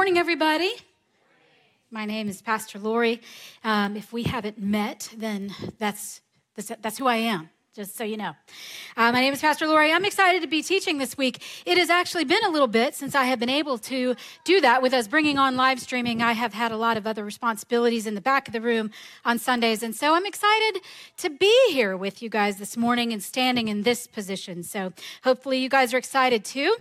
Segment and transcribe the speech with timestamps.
[0.00, 0.72] morning, everybody.
[1.90, 3.20] My name is Pastor Lori.
[3.62, 6.22] Um, if we haven't met, then that's,
[6.56, 8.32] that's, that's who I am just so you know.
[8.96, 9.92] Uh, my name is Pastor Lori.
[9.92, 11.42] I'm excited to be teaching this week.
[11.66, 14.80] It has actually been a little bit since I have been able to do that
[14.80, 16.22] with us bringing on live streaming.
[16.22, 18.90] I have had a lot of other responsibilities in the back of the room
[19.26, 19.82] on Sundays.
[19.82, 20.80] And so I'm excited
[21.18, 24.62] to be here with you guys this morning and standing in this position.
[24.62, 24.94] So
[25.24, 26.74] hopefully you guys are excited too.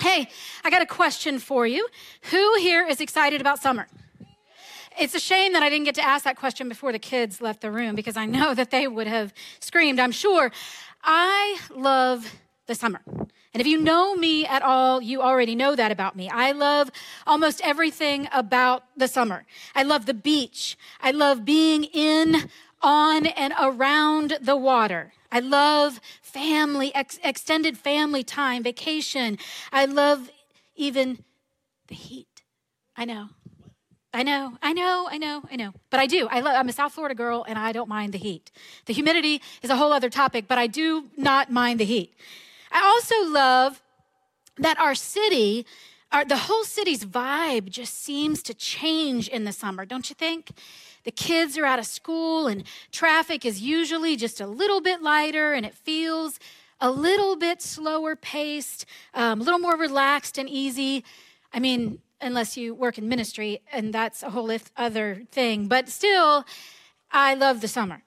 [0.00, 0.28] Hey,
[0.64, 1.88] I got a question for you.
[2.30, 3.86] Who here is excited about summer?
[4.98, 7.60] It's a shame that I didn't get to ask that question before the kids left
[7.60, 10.50] the room because I know that they would have screamed, I'm sure.
[11.02, 12.34] I love
[12.66, 13.00] the summer.
[13.06, 16.28] And if you know me at all, you already know that about me.
[16.28, 16.90] I love
[17.26, 19.46] almost everything about the summer.
[19.74, 20.76] I love the beach.
[21.00, 22.50] I love being in,
[22.82, 25.14] on, and around the water.
[25.36, 29.36] I love family, ex- extended family time, vacation.
[29.70, 30.30] I love
[30.76, 31.22] even
[31.88, 32.42] the heat.
[32.96, 33.28] I know.
[34.14, 35.74] I know, I know, I know, I know.
[35.90, 36.26] But I do.
[36.28, 38.50] I love, I'm a South Florida girl and I don't mind the heat.
[38.86, 42.14] The humidity is a whole other topic, but I do not mind the heat.
[42.72, 43.82] I also love
[44.56, 45.66] that our city,
[46.12, 50.52] our, the whole city's vibe just seems to change in the summer, don't you think?
[51.06, 55.52] The kids are out of school and traffic is usually just a little bit lighter
[55.52, 56.40] and it feels
[56.80, 61.04] a little bit slower paced, um, a little more relaxed and easy.
[61.54, 65.68] I mean, unless you work in ministry, and that's a whole other thing.
[65.68, 66.44] But still,
[67.12, 68.02] I love the summer.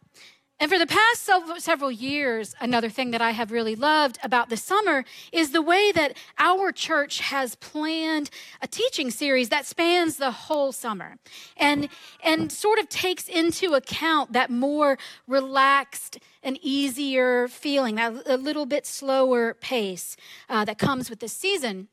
[0.62, 1.30] And for the past
[1.60, 5.94] several years, another thing that I have really loved about the summer is the way
[5.94, 8.30] that our church has planned
[8.62, 11.16] a teaching series that spans the whole summer
[11.56, 11.88] and,
[12.22, 18.66] and sort of takes into account that more relaxed and easier feeling, that a little
[18.66, 20.18] bit slower pace
[20.50, 21.88] uh, that comes with this season.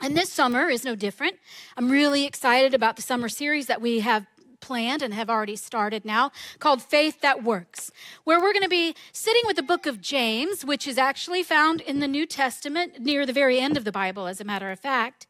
[0.00, 1.34] And this summer is no different.
[1.76, 4.26] I'm really excited about the summer series that we have
[4.60, 7.90] planned and have already started now called Faith That Works,
[8.24, 11.80] where we're going to be sitting with the book of James, which is actually found
[11.80, 14.78] in the New Testament near the very end of the Bible, as a matter of
[14.78, 15.26] fact.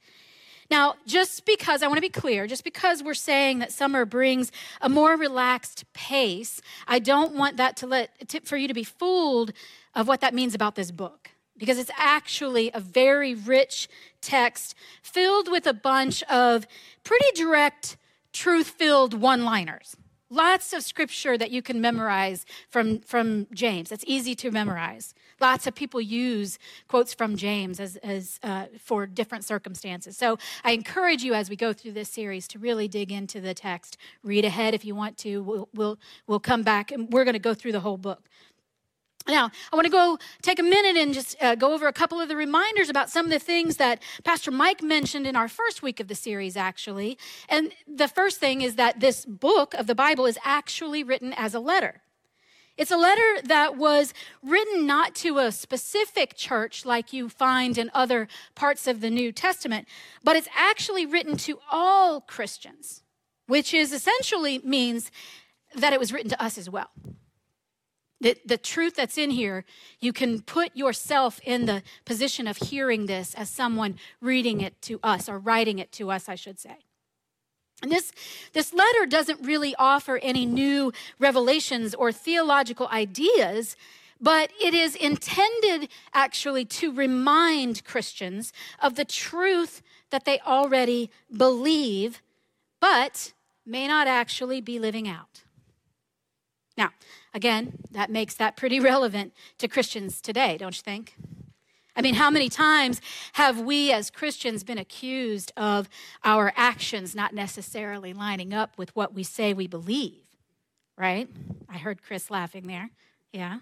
[0.71, 4.53] Now, just because, I want to be clear, just because we're saying that summer brings
[4.83, 8.11] a more relaxed pace, I don't want that to let,
[8.45, 9.53] for you to be fooled
[9.95, 13.89] of what that means about this book because it's actually a very rich
[14.21, 16.67] text filled with a bunch of
[17.05, 17.97] pretty direct,
[18.39, 19.97] truth filled one liners.
[20.31, 23.89] Lots of scripture that you can memorize from, from James.
[23.89, 25.15] That's easy to memorize.
[25.41, 30.19] Lots of people use quotes from James as, as uh, for different circumstances.
[30.19, 33.55] So I encourage you as we go through this series to really dig into the
[33.55, 33.97] text.
[34.23, 35.43] Read ahead if you want to.
[35.43, 38.29] We'll, we'll, we'll come back and we're going to go through the whole book.
[39.29, 42.19] Now, I want to go take a minute and just uh, go over a couple
[42.19, 45.83] of the reminders about some of the things that Pastor Mike mentioned in our first
[45.83, 47.19] week of the series, actually.
[47.49, 51.55] And the first thing is that this book of the Bible is actually written as
[51.55, 52.01] a letter.
[52.79, 57.91] It's a letter that was written not to a specific church like you find in
[57.93, 59.89] other parts of the New Testament,
[60.25, 63.03] but it's actually written to all Christians,
[63.47, 65.11] which is essentially means
[65.75, 66.91] that it was written to us as well.
[68.21, 69.65] The, the truth that's in here,
[70.01, 74.99] you can put yourself in the position of hearing this as someone reading it to
[75.05, 76.79] us or writing it to us, I should say.
[77.81, 78.11] And this,
[78.55, 83.77] this letter doesn't really offer any new revelations or theological ideas,
[84.21, 89.81] but it is intended actually to remind Christians of the truth
[90.11, 92.21] that they already believe,
[92.81, 93.33] but
[93.65, 95.45] may not actually be living out.
[96.79, 96.93] Now,
[97.35, 101.15] again, that makes that pretty relevant to Christians today, don't you think?
[101.97, 103.01] I mean, how many times
[103.33, 105.89] have we as Christians been accused of
[106.23, 110.23] our actions not necessarily lining up with what we say we believe?
[110.97, 111.29] Right?
[111.69, 112.91] I heard Chris laughing there.
[113.33, 113.59] Yeah.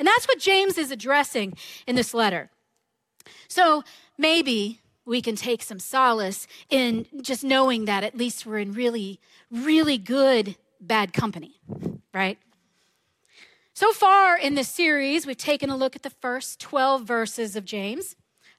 [0.00, 1.56] And that's what James is addressing
[1.86, 2.50] in this letter.
[3.46, 3.84] So
[4.18, 9.20] maybe we can take some solace in just knowing that at least we're in really,
[9.52, 11.60] really good bad company,
[12.14, 12.38] right?
[13.74, 17.64] So far in this series, we've taken a look at the first 12 verses of
[17.64, 18.14] James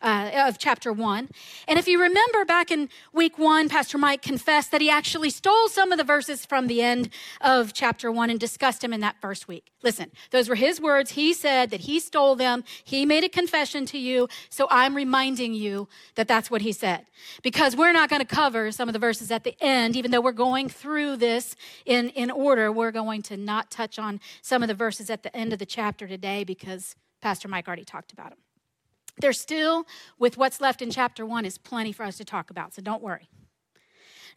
[0.06, 1.30] uh, of chapter one.
[1.68, 5.68] And if you remember back in week one, Pastor Mike confessed that he actually stole
[5.68, 7.10] some of the verses from the end
[7.42, 9.72] of chapter one and discussed them in that first week.
[9.82, 11.12] Listen, those were his words.
[11.12, 12.64] He said that he stole them.
[12.84, 14.30] He made a confession to you.
[14.50, 17.08] So I'm reminding you that that's what he said.
[17.42, 20.22] Because we're not going to cover some of the verses at the end, even though
[20.22, 21.56] we're going through this
[21.86, 25.36] in, in order, we're going to not touch on some of the verses at the
[25.36, 28.45] end of the chapter today because Pastor Mike already talked about them.
[29.18, 29.86] There's still,
[30.20, 33.02] with what's left in chapter one, is plenty for us to talk about, so don't
[33.02, 33.30] worry.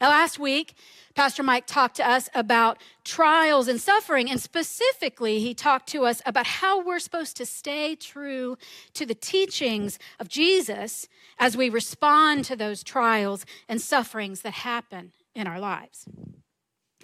[0.00, 0.74] Now, last week,
[1.16, 6.22] Pastor Mike talked to us about trials and suffering, and specifically, he talked to us
[6.24, 8.56] about how we're supposed to stay true
[8.94, 11.08] to the teachings of Jesus
[11.38, 16.06] as we respond to those trials and sufferings that happen in our lives.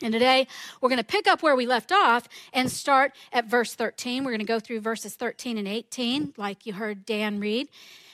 [0.03, 0.49] And today,
[0.81, 4.25] we're going to pick up where we left off and start at verse 13.
[4.25, 7.69] We're going to go through verses 13 and 18, like you heard Dan read.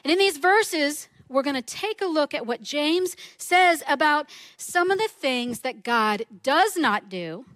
[0.05, 4.29] And in these verses, we're going to take a look at what James says about
[4.59, 7.47] some of the things that God does not do,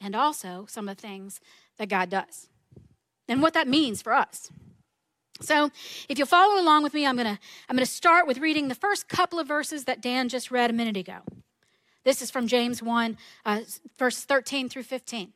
[0.00, 1.40] and also some of the things
[1.78, 2.48] that God does,
[3.26, 4.50] and what that means for us.
[5.40, 5.70] So,
[6.08, 8.68] if you'll follow along with me, I'm going to I'm going to start with reading
[8.68, 11.18] the first couple of verses that Dan just read a minute ago.
[12.08, 13.60] This is from James 1, uh,
[13.98, 15.34] verse 13 through 15.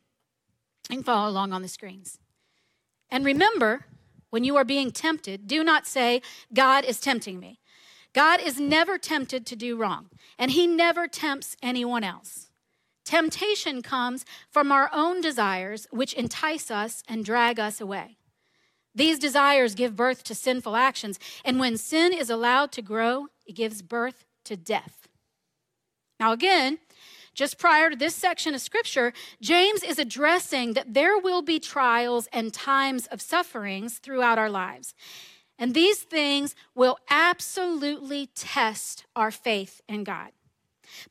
[0.89, 2.17] You can follow along on the screens.
[3.11, 3.85] And remember,
[4.31, 7.59] when you are being tempted, do not say, God is tempting me.
[8.11, 10.09] God is never tempted to do wrong,
[10.39, 12.49] and he never tempts anyone else.
[13.05, 18.17] Temptation comes from our own desires, which entice us and drag us away.
[18.95, 23.53] These desires give birth to sinful actions, and when sin is allowed to grow, it
[23.53, 25.02] gives birth to death.
[26.23, 26.77] Now, again,
[27.33, 29.11] just prior to this section of scripture,
[29.41, 34.93] James is addressing that there will be trials and times of sufferings throughout our lives.
[35.59, 40.31] And these things will absolutely test our faith in God.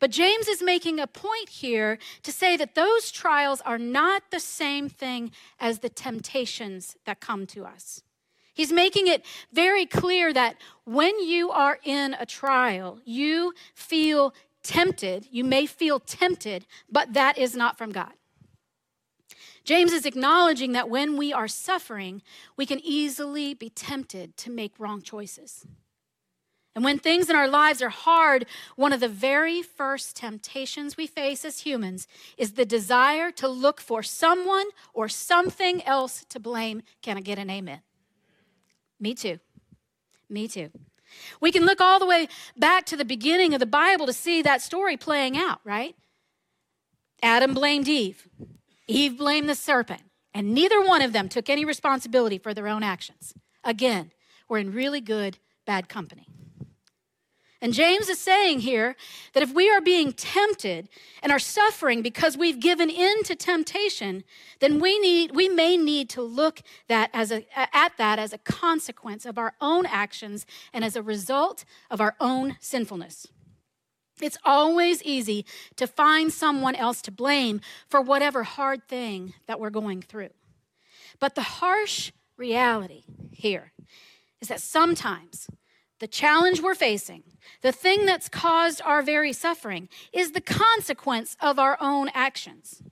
[0.00, 4.40] But James is making a point here to say that those trials are not the
[4.40, 5.30] same thing
[5.60, 8.02] as the temptations that come to us.
[8.54, 14.32] He's making it very clear that when you are in a trial, you feel
[14.62, 15.26] tempted.
[15.30, 18.12] You may feel tempted, but that is not from God.
[19.64, 22.22] James is acknowledging that when we are suffering,
[22.56, 25.64] we can easily be tempted to make wrong choices.
[26.74, 31.06] And when things in our lives are hard, one of the very first temptations we
[31.06, 32.08] face as humans
[32.38, 36.82] is the desire to look for someone or something else to blame.
[37.02, 37.80] Can I get an amen?
[38.98, 39.38] Me too.
[40.30, 40.70] Me too.
[41.40, 44.42] We can look all the way back to the beginning of the Bible to see
[44.42, 45.94] that story playing out, right?
[47.22, 48.28] Adam blamed Eve.
[48.88, 50.02] Eve blamed the serpent,
[50.34, 53.32] and neither one of them took any responsibility for their own actions.
[53.64, 54.10] Again,
[54.48, 56.26] we're in really good, bad company.
[57.62, 58.96] And James is saying here
[59.34, 60.88] that if we are being tempted
[61.22, 64.24] and are suffering because we've given in to temptation,
[64.58, 68.38] then we need we may need to look that as a, at that as a
[68.38, 73.28] consequence of our own actions and as a result of our own sinfulness.
[74.20, 79.70] It's always easy to find someone else to blame for whatever hard thing that we're
[79.70, 80.30] going through.
[81.20, 83.72] But the harsh reality here
[84.40, 85.46] is that sometimes
[86.02, 87.22] the challenge we're facing,
[87.60, 92.82] the thing that's caused our very suffering, is the consequence of our own actions.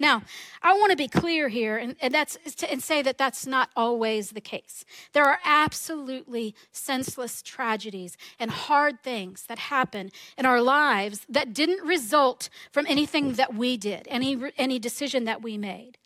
[0.00, 0.22] Now,
[0.62, 2.38] I want to be clear here and, and that's
[2.70, 4.86] and say that that's not always the case.
[5.12, 11.86] There are absolutely senseless tragedies and hard things that happen in our lives that didn't
[11.86, 15.98] result from anything that we did, any any decision that we made.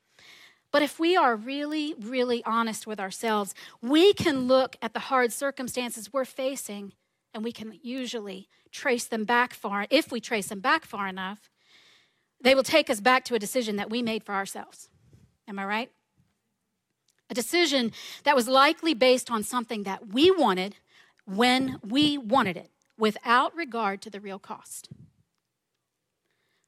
[0.72, 5.32] But if we are really, really honest with ourselves, we can look at the hard
[5.32, 6.92] circumstances we're facing
[7.34, 11.50] and we can usually trace them back far, if we trace them back far enough,
[12.40, 14.88] they will take us back to a decision that we made for ourselves.
[15.46, 15.90] Am I right?
[17.28, 17.92] A decision
[18.24, 20.76] that was likely based on something that we wanted
[21.26, 24.88] when we wanted it, without regard to the real cost.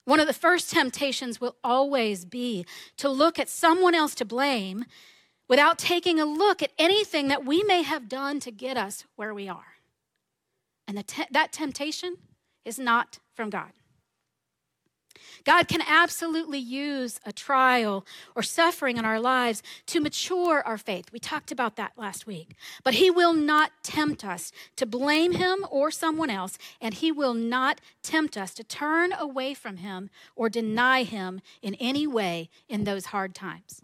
[0.05, 2.67] One of the first temptations will always be
[2.97, 4.85] to look at someone else to blame
[5.49, 9.35] without taking a look at anything that we may have done to get us where
[9.35, 9.77] we are.
[10.89, 12.17] And te- that temptation
[12.65, 13.73] is not from God.
[15.45, 21.13] God can absolutely use a trial or suffering in our lives to mature our faith.
[21.13, 22.55] We talked about that last week.
[22.85, 27.35] But He will not tempt us to blame Him or someone else, and He will
[27.35, 32.85] not tempt us to turn away from Him or deny Him in any way in
[32.85, 33.81] those hard times.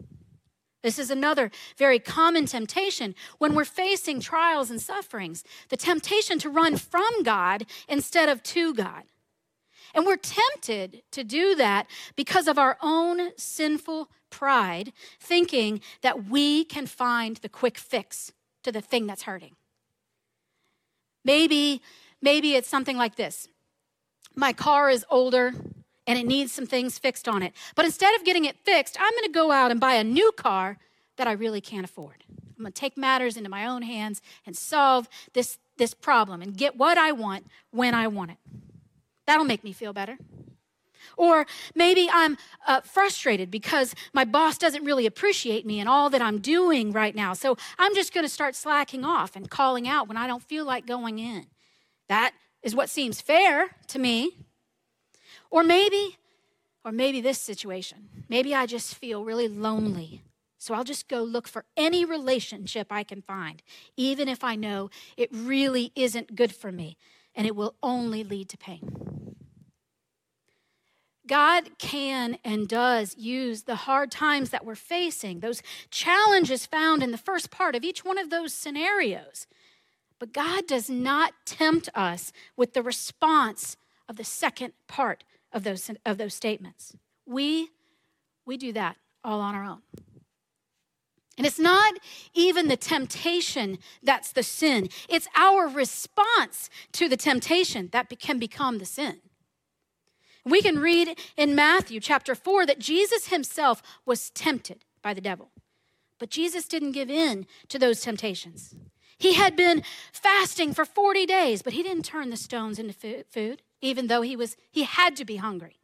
[0.81, 6.49] This is another very common temptation when we're facing trials and sufferings the temptation to
[6.49, 9.03] run from God instead of to God.
[9.93, 16.63] And we're tempted to do that because of our own sinful pride, thinking that we
[16.63, 18.31] can find the quick fix
[18.63, 19.55] to the thing that's hurting.
[21.25, 21.81] Maybe,
[22.21, 23.47] maybe it's something like this.
[24.35, 25.53] My car is older
[26.07, 27.53] and it needs some things fixed on it.
[27.75, 30.31] But instead of getting it fixed, I'm going to go out and buy a new
[30.31, 30.77] car
[31.17, 32.23] that I really can't afford.
[32.57, 36.57] I'm going to take matters into my own hands and solve this, this problem and
[36.57, 38.37] get what I want when I want it.
[39.29, 40.17] That'll make me feel better.
[41.15, 41.45] Or
[41.75, 46.39] maybe I'm uh, frustrated because my boss doesn't really appreciate me and all that I'm
[46.39, 47.33] doing right now.
[47.33, 50.65] So I'm just going to start slacking off and calling out when I don't feel
[50.65, 51.45] like going in.
[52.07, 52.33] That
[52.63, 54.31] is what seems fair to me.
[55.51, 56.17] Or maybe,
[56.83, 60.23] or maybe this situation, maybe I just feel really lonely.
[60.57, 63.61] So I'll just go look for any relationship I can find,
[63.95, 66.97] even if I know it really isn't good for me
[67.35, 69.08] and it will only lead to pain.
[71.29, 77.11] God can and does use the hard times that we're facing, those challenges found in
[77.11, 79.45] the first part of each one of those scenarios.
[80.17, 83.77] But God does not tempt us with the response
[84.09, 86.95] of the second part of those, of those statements.
[87.27, 87.69] We,
[88.43, 89.81] we do that all on our own.
[91.37, 91.93] And it's not
[92.33, 98.79] even the temptation that's the sin, it's our response to the temptation that can become
[98.79, 99.21] the sin.
[100.45, 105.51] We can read in Matthew chapter 4 that Jesus himself was tempted by the devil.
[106.17, 108.75] But Jesus didn't give in to those temptations.
[109.17, 113.61] He had been fasting for 40 days, but he didn't turn the stones into food,
[113.81, 115.77] even though he was he had to be hungry.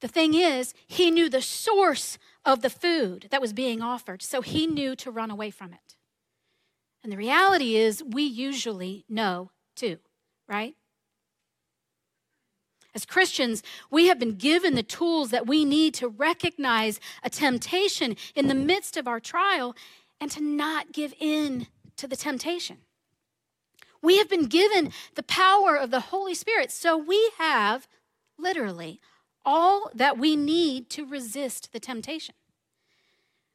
[0.00, 4.42] The thing is, he knew the source of the food that was being offered, so
[4.42, 5.96] he knew to run away from it.
[7.02, 9.98] And the reality is, we usually know too,
[10.48, 10.74] right?
[12.96, 18.16] As Christians, we have been given the tools that we need to recognize a temptation
[18.34, 19.76] in the midst of our trial
[20.18, 21.66] and to not give in
[21.98, 22.78] to the temptation.
[24.00, 27.86] We have been given the power of the Holy Spirit, so we have
[28.38, 28.98] literally
[29.44, 32.34] all that we need to resist the temptation.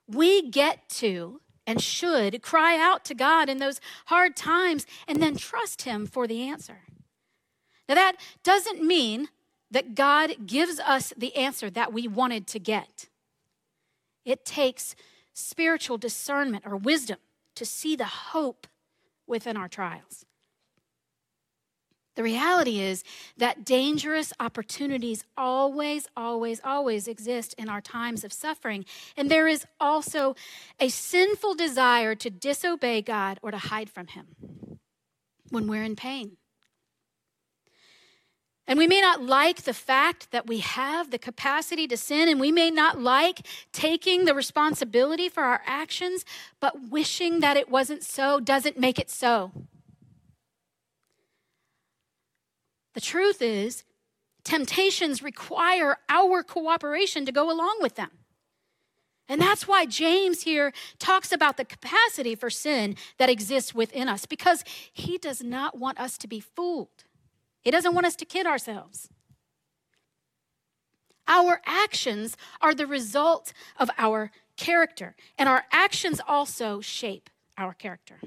[0.08, 5.36] We get to and should cry out to God in those hard times and then
[5.36, 6.84] trust Him for the answer.
[7.92, 9.28] Now, that doesn't mean
[9.70, 13.10] that God gives us the answer that we wanted to get.
[14.24, 14.96] It takes
[15.34, 17.18] spiritual discernment or wisdom
[17.56, 18.66] to see the hope
[19.28, 20.26] within our trials.
[22.16, 23.04] The reality is
[23.36, 28.86] that dangerous opportunities always, always, always exist in our times of suffering.
[29.18, 30.38] And there is also
[30.80, 34.28] a sinful desire to disobey God or to hide from Him
[35.50, 36.38] when we're in pain.
[38.72, 42.40] And we may not like the fact that we have the capacity to sin, and
[42.40, 46.24] we may not like taking the responsibility for our actions,
[46.62, 49.52] but wishing that it wasn't so doesn't make it so.
[52.94, 53.84] The truth is,
[54.46, 58.12] temptations require our cooperation to go along with them.
[59.28, 64.26] And that's why James here talks about the capacity for sin that exists within us,
[64.26, 64.64] because
[64.94, 67.04] he does not want us to be fooled.
[67.62, 69.10] He doesn't want us to kid ourselves.
[71.28, 78.20] Our actions are the result of our character, and our actions also shape our character.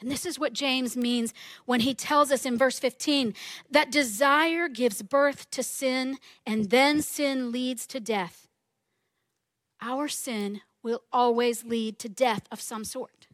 [0.00, 1.32] And this is what James means
[1.64, 3.34] when he tells us in verse 15
[3.70, 8.46] that desire gives birth to sin, and then sin leads to death.
[9.80, 13.26] Our sin will always lead to death of some sort.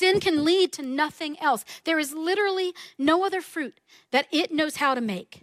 [0.00, 1.62] Sin can lead to nothing else.
[1.84, 3.80] There is literally no other fruit
[4.12, 5.42] that it knows how to make.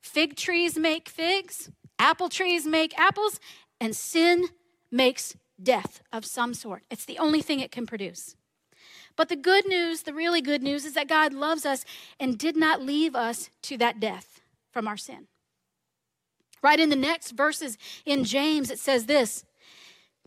[0.00, 3.38] Fig trees make figs, apple trees make apples,
[3.78, 4.46] and sin
[4.90, 6.84] makes death of some sort.
[6.90, 8.36] It's the only thing it can produce.
[9.16, 11.84] But the good news, the really good news, is that God loves us
[12.18, 14.40] and did not leave us to that death
[14.72, 15.26] from our sin.
[16.62, 17.76] Right in the next verses
[18.06, 19.44] in James, it says this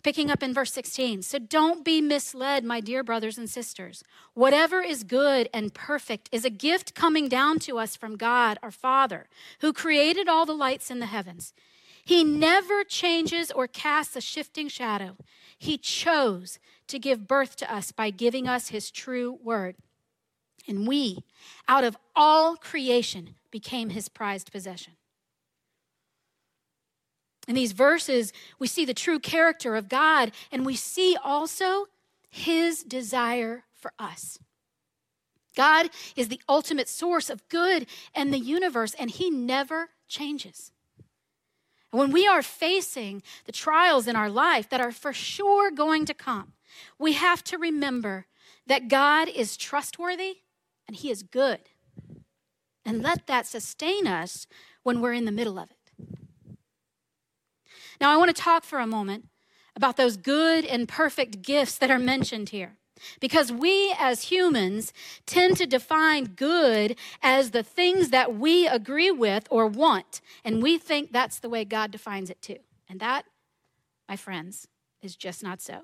[0.03, 1.23] Picking up in verse 16.
[1.23, 4.03] So don't be misled, my dear brothers and sisters.
[4.35, 8.71] Whatever is good and perfect is a gift coming down to us from God, our
[8.71, 9.27] Father,
[9.59, 11.53] who created all the lights in the heavens.
[12.05, 15.17] He never changes or casts a shifting shadow.
[15.57, 19.75] He chose to give birth to us by giving us his true word.
[20.67, 21.23] And we,
[21.67, 24.96] out of all creation, became his prized possession.
[27.47, 31.87] In these verses, we see the true character of God, and we see also
[32.29, 34.37] his desire for us.
[35.55, 40.71] God is the ultimate source of good and the universe, and he never changes.
[41.91, 46.05] And when we are facing the trials in our life that are for sure going
[46.05, 46.53] to come,
[46.99, 48.27] we have to remember
[48.67, 50.39] that God is trustworthy
[50.85, 51.59] and he is good.
[52.85, 54.47] And let that sustain us
[54.83, 55.76] when we're in the middle of it.
[57.99, 59.25] Now, I want to talk for a moment
[59.75, 62.77] about those good and perfect gifts that are mentioned here.
[63.19, 64.91] Because we as humans
[65.27, 70.79] tend to define good as the things that we agree with or want, and we
[70.79, 72.57] think that's the way God defines it too.
[72.89, 73.25] And that,
[74.09, 74.67] my friends,
[75.01, 75.81] is just not so.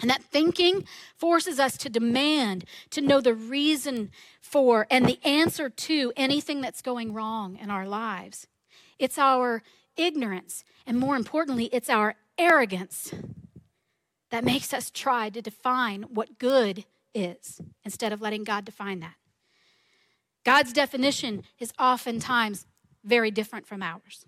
[0.00, 5.68] And that thinking forces us to demand to know the reason for and the answer
[5.68, 8.46] to anything that's going wrong in our lives.
[8.98, 9.62] It's our
[10.00, 13.12] ignorance, and more importantly, it's our arrogance
[14.30, 19.14] that makes us try to define what good is instead of letting God define that.
[20.44, 22.66] God's definition is oftentimes
[23.04, 24.24] very different from ours.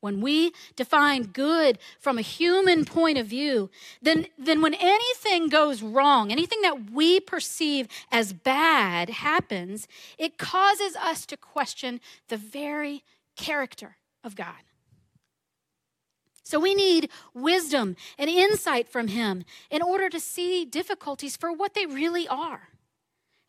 [0.00, 3.70] When we define good from a human point of view,
[4.02, 9.88] then, then when anything goes wrong, anything that we perceive as bad happens,
[10.18, 13.02] it causes us to question the very
[13.34, 14.62] character of God.
[16.42, 21.74] So we need wisdom and insight from Him in order to see difficulties for what
[21.74, 22.68] they really are.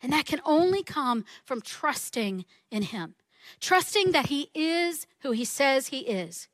[0.02, 3.16] And that can only come from trusting in Him
[3.60, 6.48] trusting that He is who He says He is.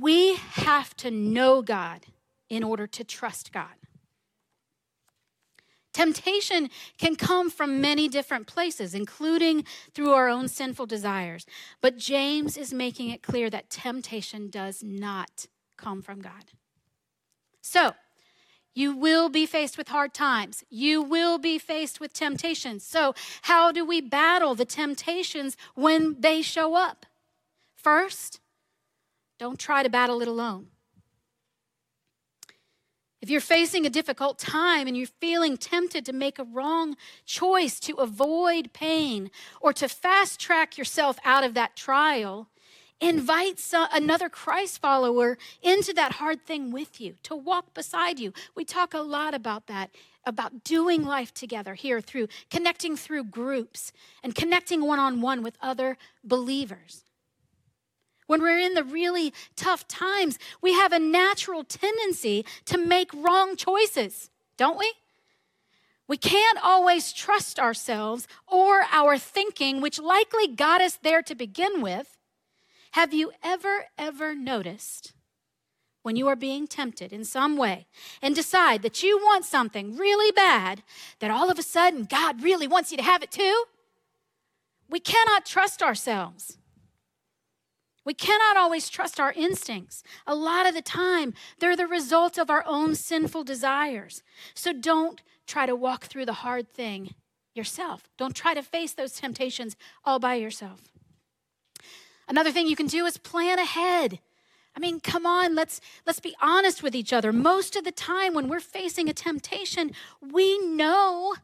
[0.00, 2.06] We have to know God
[2.48, 3.74] in order to trust God.
[5.92, 9.64] Temptation can come from many different places, including
[9.94, 11.46] through our own sinful desires.
[11.80, 16.52] But James is making it clear that temptation does not come from God.
[17.62, 17.94] So,
[18.74, 20.62] you will be faced with hard times.
[20.70, 22.84] You will be faced with temptations.
[22.84, 27.04] So, how do we battle the temptations when they show up?
[27.74, 28.40] First,
[29.38, 30.68] don't try to battle it alone.
[33.20, 36.96] If you're facing a difficult time and you're feeling tempted to make a wrong
[37.26, 42.48] choice to avoid pain or to fast track yourself out of that trial,
[43.00, 43.60] Invite
[43.92, 48.32] another Christ follower into that hard thing with you, to walk beside you.
[48.56, 49.90] We talk a lot about that,
[50.24, 53.92] about doing life together here through connecting through groups
[54.24, 57.04] and connecting one on one with other believers.
[58.28, 63.56] When we're in the really tough times, we have a natural tendency to make wrong
[63.56, 64.92] choices, don't we?
[66.06, 71.80] We can't always trust ourselves or our thinking, which likely got us there to begin
[71.80, 72.18] with.
[72.92, 75.14] Have you ever, ever noticed
[76.02, 77.86] when you are being tempted in some way
[78.20, 80.82] and decide that you want something really bad,
[81.20, 83.64] that all of a sudden God really wants you to have it too?
[84.90, 86.57] We cannot trust ourselves.
[88.08, 90.02] We cannot always trust our instincts.
[90.26, 94.22] A lot of the time, they're the result of our own sinful desires.
[94.54, 97.14] So don't try to walk through the hard thing
[97.54, 98.08] yourself.
[98.16, 100.84] Don't try to face those temptations all by yourself.
[102.26, 104.20] Another thing you can do is plan ahead.
[104.74, 107.30] I mean, come on, let's let's be honest with each other.
[107.30, 109.92] Most of the time when we're facing a temptation,
[110.22, 111.34] we know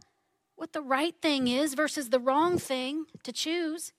[0.57, 3.93] what the right thing is versus the wrong thing to choose.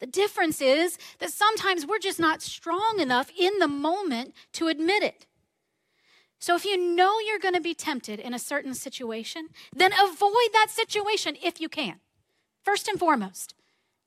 [0.00, 5.02] The difference is that sometimes we're just not strong enough in the moment to admit
[5.02, 5.26] it.
[6.38, 10.52] So if you know you're going to be tempted in a certain situation, then avoid
[10.52, 11.96] that situation if you can.
[12.62, 13.54] First and foremost,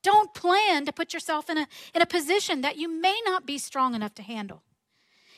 [0.01, 3.58] don't plan to put yourself in a, in a position that you may not be
[3.58, 4.63] strong enough to handle.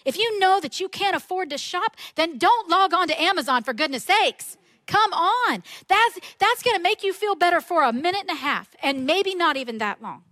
[0.06, 3.64] If you know that you can't afford to shop, then don't log on to Amazon
[3.64, 4.58] for goodness sakes.
[4.86, 5.64] Come on.
[5.88, 9.06] That's, that's going to make you feel better for a minute and a half, and
[9.06, 10.24] maybe not even that long.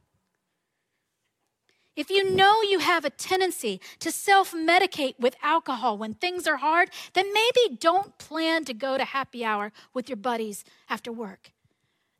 [1.95, 6.57] If you know you have a tendency to self medicate with alcohol when things are
[6.57, 11.51] hard, then maybe don't plan to go to happy hour with your buddies after work.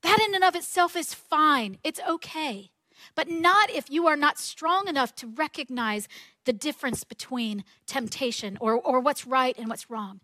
[0.02, 2.72] That in and of itself is fine, it's okay.
[3.16, 6.08] But not if you are not strong enough to recognize
[6.46, 10.20] the difference between temptation or, or what's right and what's wrong.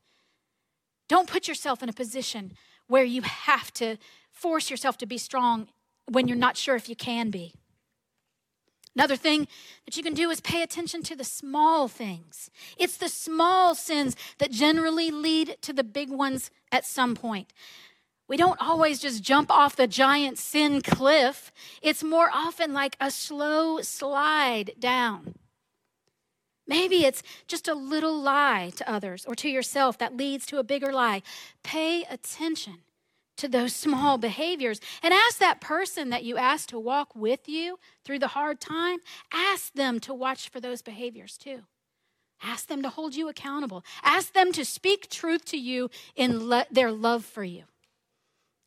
[1.08, 2.54] Don't put yourself in a position
[2.88, 3.98] where you have to
[4.32, 5.68] force yourself to be strong
[6.06, 7.54] when you're not sure if you can be.
[8.98, 9.48] Another thing
[9.86, 12.50] that you can do is pay attention to the small things.
[12.80, 17.54] It's the small sins that generally lead to the big ones at some point.
[18.28, 21.52] We don't always just jump off the giant sin cliff.
[21.84, 25.36] It's more often like a slow slide down.
[26.68, 30.64] Maybe it's just a little lie to others or to yourself that leads to a
[30.64, 31.22] bigger lie.
[31.62, 32.80] Pay attention
[33.38, 37.80] to those small behaviors and ask that person that you ask to walk with you
[38.04, 39.00] through the hard time,
[39.32, 41.62] ask them to watch for those behaviors too.
[42.44, 43.84] Ask them to hold you accountable.
[44.04, 47.64] Ask them to speak truth to you in their love for you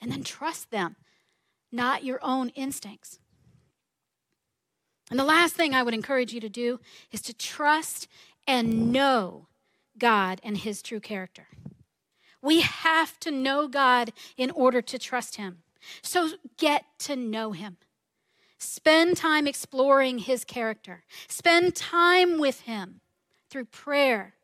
[0.01, 0.97] and then trust them,
[1.71, 3.19] not your own instincts.
[5.11, 6.81] And the last thing I would encourage you to do
[7.13, 8.09] is to trust
[8.47, 9.49] and know
[9.99, 11.49] God and his true character.
[12.43, 15.59] We have to know God in order to trust him.
[16.03, 17.77] So get to know him.
[18.59, 21.05] Spend time exploring his character.
[21.29, 23.01] Spend time with him
[23.49, 24.35] through prayer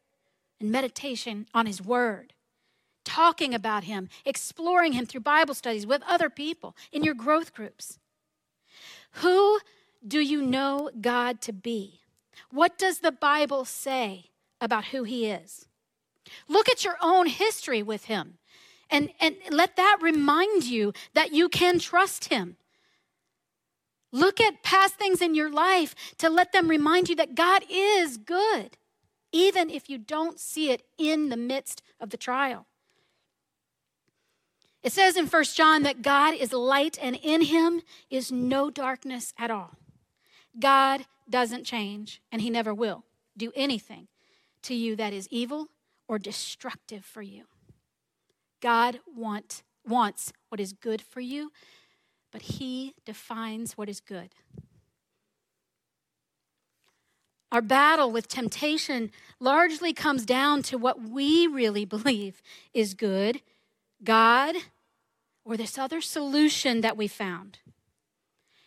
[0.58, 2.32] and meditation on his word,
[3.04, 7.98] talking about him, exploring him through Bible studies with other people in your growth groups.
[9.22, 9.60] Who
[10.06, 12.00] do you know God to be?
[12.50, 14.30] What does the Bible say
[14.60, 15.65] about who he is?
[16.48, 18.38] Look at your own history with him
[18.90, 22.56] and, and let that remind you that you can trust him.
[24.12, 28.16] Look at past things in your life to let them remind you that God is
[28.16, 28.76] good,
[29.32, 32.66] even if you don't see it in the midst of the trial.
[34.82, 39.34] It says in 1 John that God is light and in him is no darkness
[39.36, 39.72] at all.
[40.58, 43.04] God doesn't change and he never will
[43.36, 44.06] do anything
[44.62, 45.68] to you that is evil
[46.08, 47.44] or destructive for you.
[48.60, 51.52] God want, wants what is good for you,
[52.32, 54.30] but He defines what is good.
[57.52, 62.42] Our battle with temptation largely comes down to what we really believe
[62.74, 63.40] is good
[64.02, 64.56] God
[65.44, 67.60] or this other solution that we found.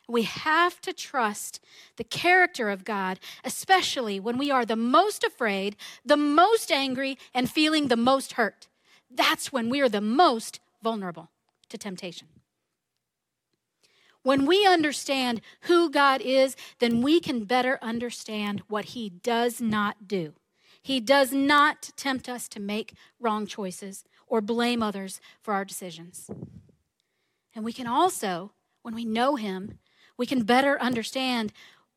[0.09, 1.63] We have to trust
[1.97, 7.49] the character of God, especially when we are the most afraid, the most angry, and
[7.49, 8.67] feeling the most hurt.
[9.11, 11.29] That's when we are the most vulnerable
[11.69, 12.27] to temptation.
[14.23, 20.07] When we understand who God is, then we can better understand what He does not
[20.07, 20.33] do.
[20.81, 26.31] He does not tempt us to make wrong choices or blame others for our decisions.
[27.53, 29.77] And we can also, when we know Him,
[30.19, 31.53] we can better understand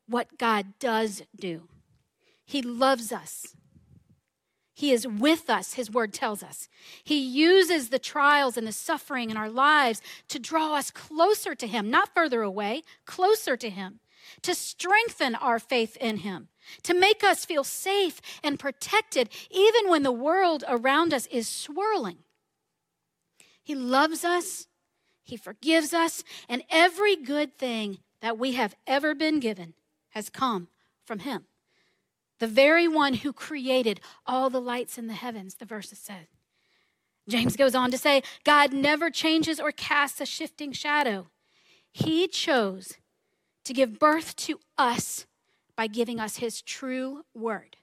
[0.07, 1.67] what God does do.
[2.45, 3.53] He loves us.
[4.73, 6.69] He is with us, his word tells us.
[7.03, 11.67] He uses the trials and the suffering in our lives to draw us closer to
[11.67, 13.99] him, not further away, closer to him,
[14.41, 16.47] to strengthen our faith in him,
[16.83, 22.19] to make us feel safe and protected even when the world around us is swirling.
[23.61, 24.67] He loves us,
[25.23, 29.73] he forgives us, and every good thing that we have ever been given
[30.11, 30.69] has come
[31.05, 31.43] from Him.
[32.39, 36.27] The very one who created all the lights in the heavens, the verses said.
[37.27, 41.27] James goes on to say, God never changes or casts a shifting shadow.
[41.91, 42.93] He chose
[43.65, 45.25] to give birth to us
[45.75, 47.75] by giving us His true word.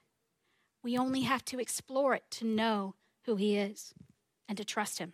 [0.83, 3.93] We only have to explore it to know who He is
[4.49, 5.13] and to trust Him.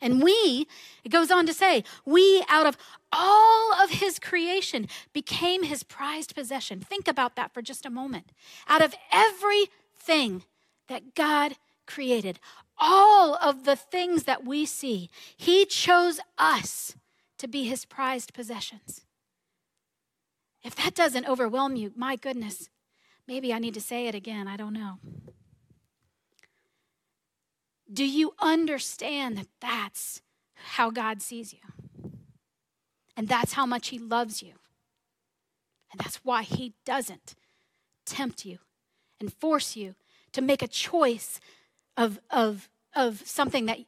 [0.00, 0.66] And we,
[1.04, 2.76] it goes on to say, we out of
[3.12, 6.80] all of his creation became his prized possession.
[6.80, 8.30] Think about that for just a moment.
[8.68, 10.44] Out of everything
[10.88, 11.56] that God
[11.86, 12.38] created,
[12.78, 16.94] all of the things that we see, he chose us
[17.38, 19.02] to be his prized possessions.
[20.62, 22.68] If that doesn't overwhelm you, my goodness,
[23.26, 24.48] maybe I need to say it again.
[24.48, 24.98] I don't know.
[27.96, 30.20] Do you understand that that's
[30.54, 32.10] how God sees you?
[33.16, 34.52] And that's how much He loves you.
[35.90, 37.34] And that's why He doesn't
[38.04, 38.58] tempt you
[39.18, 39.94] and force you
[40.32, 41.40] to make a choice
[41.96, 43.78] of, of, of something that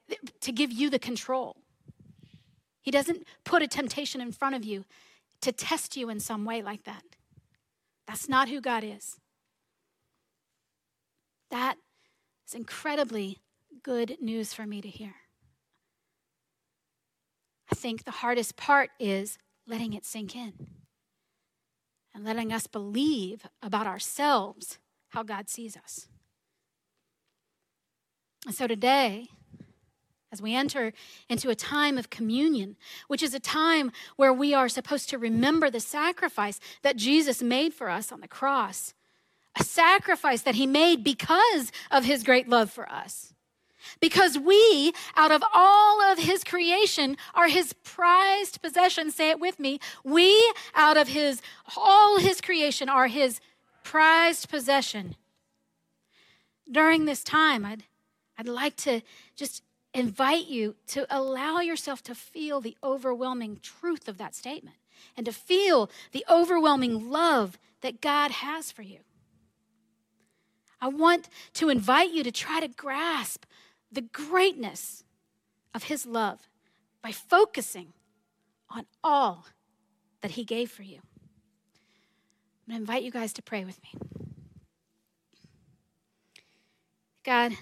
[0.41, 1.59] to give you the control.
[2.81, 4.87] He doesn't put a temptation in front of you
[5.43, 7.03] to test you in some way like that.
[8.07, 9.19] That's not who God is.
[11.51, 11.77] That
[12.47, 13.41] is incredibly
[13.83, 15.15] good news for me to hear.
[17.71, 20.53] I think the hardest part is letting it sink in
[22.15, 26.09] and letting us believe about ourselves how God sees us.
[28.47, 29.29] And so today,
[30.33, 30.93] as we enter
[31.29, 35.71] into a time of communion, which is a time where we are supposed to remember
[35.71, 38.95] the sacrifice that Jesus made for us on the cross,
[39.59, 43.33] a sacrifice that he made because of his great love for us.
[44.01, 49.11] Because we, out of all of his creation, are his prized possession.
[49.11, 49.81] Say it with me.
[50.05, 51.41] We, out of his
[51.77, 53.41] all his creation, are his
[53.83, 55.17] prized possession.
[56.71, 57.85] During this time, I'd,
[58.37, 59.01] I'd like to
[59.37, 59.63] just
[59.95, 64.77] invite you to allow yourself to feel the overwhelming truth of that statement
[65.17, 68.99] and to feel the overwhelming love that God has for you.
[70.81, 73.45] I want to invite you to try to grasp
[73.91, 75.05] the greatness
[75.75, 76.49] of his love
[77.03, 77.93] by focusing
[78.71, 79.47] on all
[80.21, 81.01] that he gave for you.
[82.67, 83.95] I'm going to invite you guys to pray with me.
[87.25, 87.53] God,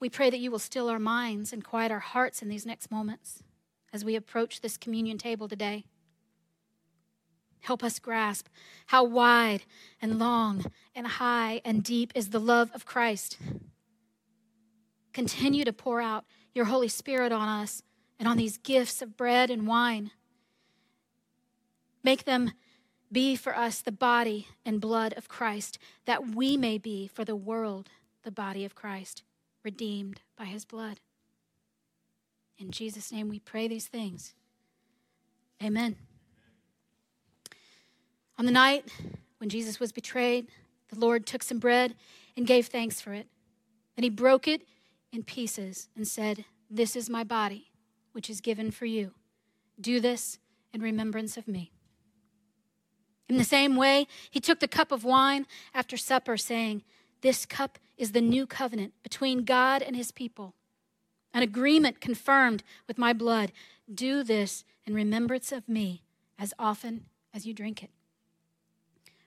[0.00, 2.90] we pray that you will still our minds and quiet our hearts in these next
[2.90, 3.42] moments
[3.92, 5.84] as we approach this communion table today.
[7.60, 8.48] Help us grasp
[8.86, 9.62] how wide
[10.02, 13.38] and long and high and deep is the love of Christ.
[15.14, 16.24] Continue to pour out
[16.54, 17.82] your Holy Spirit on us
[18.18, 20.10] and on these gifts of bread and wine.
[22.02, 22.52] Make them
[23.10, 27.36] be for us the body and blood of Christ, that we may be for the
[27.36, 27.88] world
[28.24, 29.22] the body of Christ,
[29.62, 30.98] redeemed by his blood.
[32.58, 34.34] In Jesus' name we pray these things.
[35.62, 35.96] Amen.
[38.36, 38.86] On the night
[39.38, 40.48] when Jesus was betrayed,
[40.88, 41.94] the Lord took some bread
[42.36, 43.28] and gave thanks for it.
[43.94, 44.62] Then he broke it
[45.14, 47.70] in pieces and said, This is my body,
[48.12, 49.12] which is given for you.
[49.80, 50.38] Do this
[50.72, 51.70] in remembrance of me.
[53.28, 56.82] In the same way, he took the cup of wine after supper, saying,
[57.22, 60.54] This cup is the new covenant between God and his people,
[61.32, 63.52] an agreement confirmed with my blood.
[63.92, 66.02] Do this in remembrance of me
[66.38, 67.90] as often as you drink it.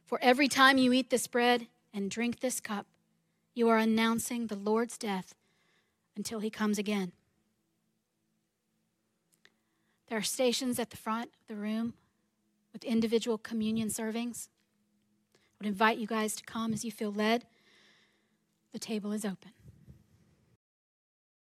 [0.06, 2.86] For every time you eat this bread and drink this cup,
[3.54, 5.34] you are announcing the Lord's death
[6.18, 7.14] until he comes again.
[10.10, 11.94] There are stations at the front of the room
[12.74, 14.50] with individual communion servings.
[15.36, 17.46] I would invite you guys to come as you feel led.
[18.74, 19.52] The table is open.